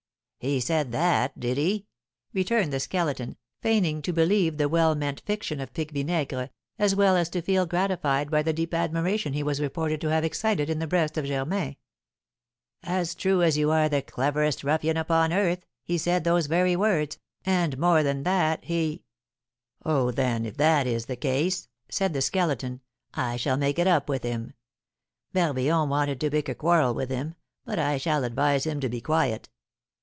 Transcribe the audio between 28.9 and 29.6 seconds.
quiet."